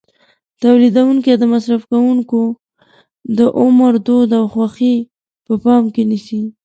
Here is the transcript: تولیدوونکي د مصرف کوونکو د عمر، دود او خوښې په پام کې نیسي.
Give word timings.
تولیدوونکي 0.61 1.31
د 1.37 1.43
مصرف 1.53 1.81
کوونکو 1.91 2.41
د 3.37 3.39
عمر، 3.59 3.93
دود 4.07 4.29
او 4.39 4.45
خوښې 4.53 4.95
په 5.45 5.53
پام 5.63 5.83
کې 5.93 6.03
نیسي. 6.11 6.41